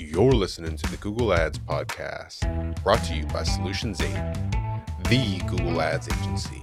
[0.00, 4.06] You're listening to the Google Ads Podcast, brought to you by Solutions 8,
[5.08, 6.60] the Google Ads agency.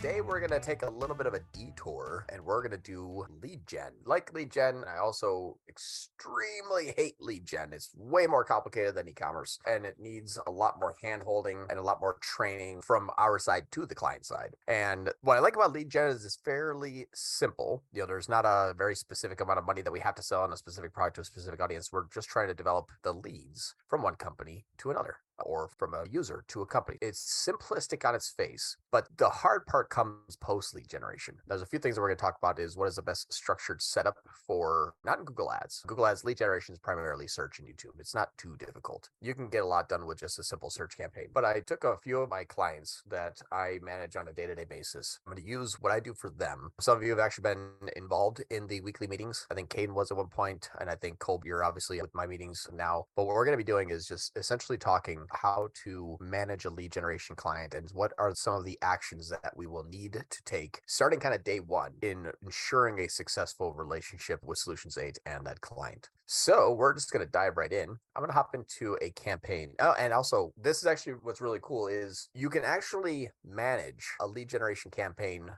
[0.00, 2.76] Today, we're going to take a little bit of a detour and we're going to
[2.78, 3.90] do lead gen.
[4.06, 7.72] Like lead gen, I also extremely hate lead gen.
[7.72, 11.66] It's way more complicated than e commerce and it needs a lot more hand holding
[11.68, 14.54] and a lot more training from our side to the client side.
[14.68, 17.82] And what I like about lead gen is it's fairly simple.
[17.92, 20.42] You know, there's not a very specific amount of money that we have to sell
[20.42, 21.90] on a specific product to a specific audience.
[21.92, 26.04] We're just trying to develop the leads from one company to another or from a
[26.10, 26.98] user to a company.
[27.00, 31.36] It's simplistic on its face, but the hard part comes post lead generation.
[31.46, 33.32] There's a few things that we're going to talk about is what is the best
[33.32, 34.16] structured setup
[34.46, 35.82] for not in Google Ads.
[35.86, 37.98] Google Ads lead generation is primarily search and YouTube.
[37.98, 39.10] It's not too difficult.
[39.20, 41.28] You can get a lot done with just a simple search campaign.
[41.32, 45.18] But I took a few of my clients that I manage on a day-to-day basis.
[45.26, 46.70] I'm going to use what I do for them.
[46.80, 49.46] Some of you have actually been involved in the weekly meetings.
[49.50, 52.26] I think Caden was at one point, and I think Colby, you're obviously with my
[52.26, 53.06] meetings now.
[53.16, 56.70] But what we're going to be doing is just essentially talking how to manage a
[56.70, 60.42] lead generation client and what are some of the actions that we will need to
[60.44, 65.46] take starting kind of day one in ensuring a successful relationship with Solutions 8 and
[65.46, 66.08] that client.
[66.26, 67.88] So we're just going to dive right in.
[67.88, 69.70] I'm going to hop into a campaign.
[69.80, 74.26] Oh, and also this is actually what's really cool is you can actually manage a
[74.26, 75.50] lead generation campaign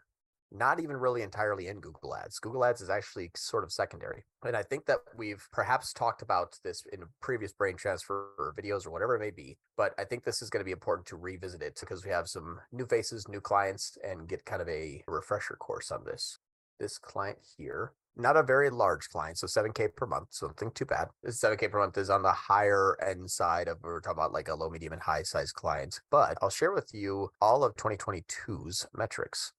[0.53, 2.39] not even really entirely in Google Ads.
[2.39, 4.25] Google Ads is actually sort of secondary.
[4.45, 8.91] And I think that we've perhaps talked about this in previous brain transfer videos or
[8.91, 9.59] whatever it may be.
[9.77, 12.29] But I think this is going to be important to revisit it because we have
[12.29, 16.39] some new faces, new clients, and get kind of a refresher course on this.
[16.79, 20.87] This client here, not a very large client, so 7K per month, so nothing too
[20.87, 21.09] bad.
[21.23, 24.49] This 7K per month is on the higher end side of we're talking about like
[24.49, 26.01] a low, medium, and high size client.
[26.11, 29.53] But I'll share with you all of 2022's metrics.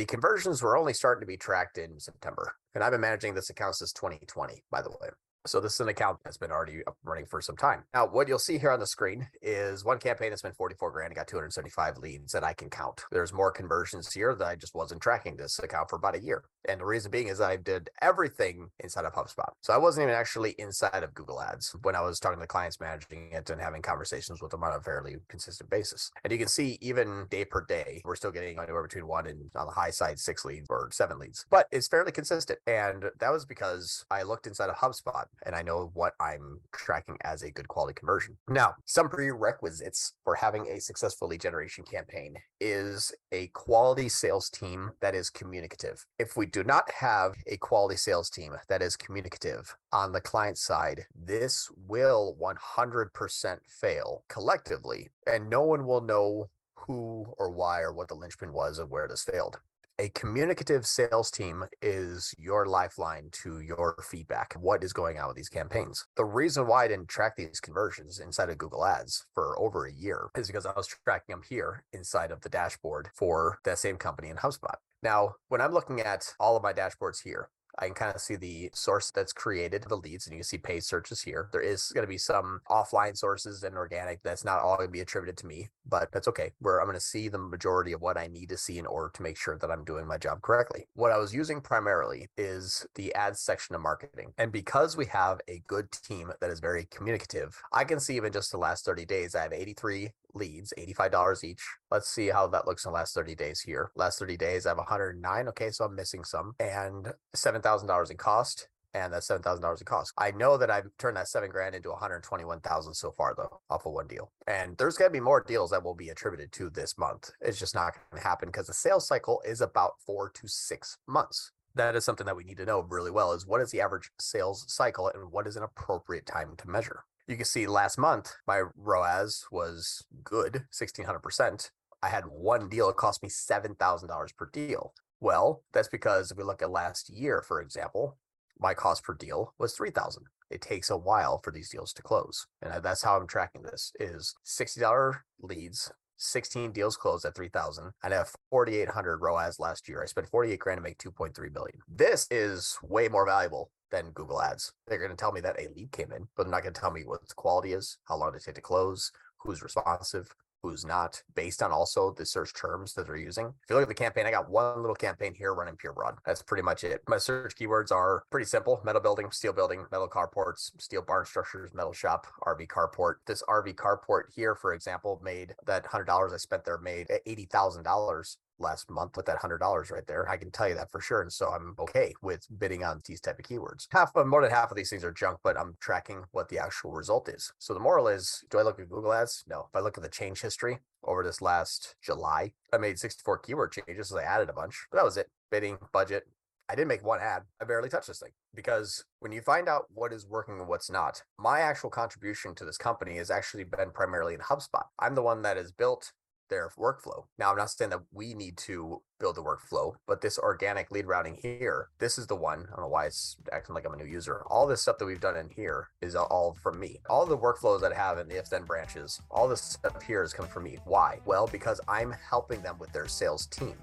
[0.00, 2.54] The conversions were only starting to be tracked in September.
[2.74, 5.10] And I've been managing this account since 2020, by the way.
[5.46, 7.84] So this is an account that's been already up running for some time.
[7.94, 11.06] Now, what you'll see here on the screen is one campaign that's been 44 grand
[11.06, 13.04] and got 275 leads that I can count.
[13.10, 16.44] There's more conversions here that I just wasn't tracking this account for about a year.
[16.68, 19.50] And the reason being is I did everything inside of HubSpot.
[19.62, 22.78] So I wasn't even actually inside of Google Ads when I was talking to clients
[22.78, 26.10] managing it and having conversations with them on a fairly consistent basis.
[26.22, 29.50] And you can see even day per day, we're still getting anywhere between one and
[29.56, 32.58] on the high side, six leads or seven leads, but it's fairly consistent.
[32.66, 37.16] And that was because I looked inside of HubSpot and I know what I'm tracking
[37.22, 38.36] as a good quality conversion.
[38.48, 44.92] Now, some prerequisites for having a successful lead generation campaign is a quality sales team
[45.00, 46.04] that is communicative.
[46.18, 50.58] If we do not have a quality sales team that is communicative on the client
[50.58, 57.92] side, this will 100% fail collectively, and no one will know who or why or
[57.92, 59.58] what the linchpin was of where this failed
[60.00, 64.54] a communicative sales team is your lifeline to your feedback.
[64.54, 66.06] What is going on with these campaigns?
[66.16, 69.92] The reason why I didn't track these conversions inside of Google Ads for over a
[69.92, 73.98] year is because I was tracking them here inside of the dashboard for that same
[73.98, 74.76] company in HubSpot.
[75.02, 78.36] Now, when I'm looking at all of my dashboards here, I can kind of see
[78.36, 81.48] the source that's created the leads, and you can see paid searches here.
[81.52, 84.92] There is going to be some offline sources and organic that's not all going to
[84.92, 86.52] be attributed to me, but that's okay.
[86.58, 89.10] Where I'm going to see the majority of what I need to see in order
[89.14, 90.86] to make sure that I'm doing my job correctly.
[90.94, 94.32] What I was using primarily is the ads section of marketing.
[94.38, 98.32] And because we have a good team that is very communicative, I can see even
[98.32, 101.62] just the last 30 days, I have 83 leads, $85 each.
[101.90, 103.90] Let's see how that looks in the last 30 days here.
[103.96, 105.48] Last 30 days, I have 109.
[105.48, 106.54] Okay, so I'm missing some.
[106.60, 107.62] And $7,000
[108.10, 108.68] in cost.
[108.92, 110.12] And that's seven thousand dollars in cost.
[110.18, 113.34] I know that I've turned that seven grand into one hundred twenty-one thousand so far,
[113.36, 114.32] though, off of one deal.
[114.48, 117.30] And there's going to be more deals that will be attributed to this month.
[117.40, 120.98] It's just not going to happen because the sales cycle is about four to six
[121.06, 123.80] months that is something that we need to know really well is what is the
[123.80, 127.96] average sales cycle and what is an appropriate time to measure you can see last
[127.96, 131.70] month my ROAS was good, 1600%.
[132.02, 134.94] I had one deal, it cost me $7,000 per deal.
[135.20, 138.16] Well, that's because if we look at last year, for example,
[138.58, 142.46] my cost per deal was 3000 it takes a while for these deals to close
[142.60, 148.08] and that's how i'm tracking this is $60 leads 16 deals closed at 3000 i
[148.10, 150.02] have 4800 roas last year.
[150.02, 154.40] I spent 48 grand to make 2.3 billion this is way more valuable than Google
[154.40, 154.72] Ads.
[154.86, 156.80] They're going to tell me that a lead came in, but they're not going to
[156.80, 160.84] tell me what the quality is, how long it take to close, who's responsive, who's
[160.84, 163.46] not, based on also the search terms that they're using.
[163.46, 166.16] If you look at the campaign, I got one little campaign here running pure broad.
[166.24, 167.02] That's pretty much it.
[167.08, 171.72] My search keywords are pretty simple metal building, steel building, metal carports, steel barn structures,
[171.74, 173.14] metal shop, RV carport.
[173.26, 178.90] This RV carport here, for example, made that $100 I spent there made $80,000 last
[178.90, 180.28] month with that hundred dollars right there.
[180.28, 181.22] I can tell you that for sure.
[181.22, 183.86] And so I'm okay with bidding on these type of keywords.
[183.90, 186.58] Half of more than half of these things are junk, but I'm tracking what the
[186.58, 187.52] actual result is.
[187.58, 189.44] So the moral is, do I look at Google ads?
[189.48, 189.66] No.
[189.68, 193.72] If I look at the change history over this last July, I made 64 keyword
[193.72, 194.08] changes.
[194.08, 195.30] So I added a bunch, but that was it.
[195.50, 196.26] Bidding, budget,
[196.70, 197.42] I didn't make one ad.
[197.60, 200.88] I barely touched this thing because when you find out what is working and what's
[200.88, 204.84] not, my actual contribution to this company has actually been primarily in HubSpot.
[205.00, 206.12] I'm the one that has built
[206.50, 207.24] their workflow.
[207.38, 211.06] Now, I'm not saying that we need to build the workflow, but this organic lead
[211.06, 212.66] routing here, this is the one.
[212.72, 214.42] I don't know why it's acting like I'm a new user.
[214.48, 217.00] All this stuff that we've done in here is all from me.
[217.08, 220.22] All the workflows that I have in the if then branches, all this stuff here
[220.22, 220.78] is coming from me.
[220.84, 221.20] Why?
[221.24, 223.76] Well, because I'm helping them with their sales team.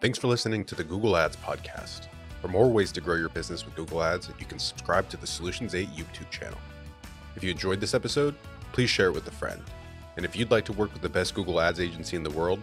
[0.00, 2.08] Thanks for listening to the Google Ads podcast.
[2.42, 5.26] For more ways to grow your business with Google Ads, you can subscribe to the
[5.26, 6.58] Solutions 8 YouTube channel.
[7.36, 8.34] If you enjoyed this episode,
[8.72, 9.62] please share it with a friend.
[10.16, 12.60] And if you'd like to work with the best Google Ads agency in the world,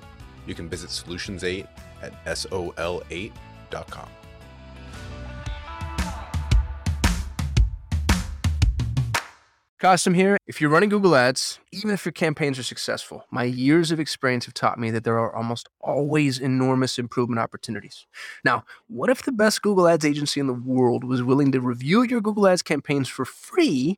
[0.47, 1.65] you can visit Solutions 8
[2.01, 4.09] at sol8.com.
[9.81, 10.37] Custom here.
[10.45, 14.45] If you're running Google Ads, even if your campaigns are successful, my years of experience
[14.45, 18.05] have taught me that there are almost always enormous improvement opportunities.
[18.45, 22.03] Now, what if the best Google Ads agency in the world was willing to review
[22.03, 23.97] your Google Ads campaigns for free